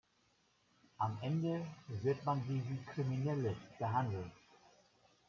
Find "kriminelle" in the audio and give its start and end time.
2.91-3.55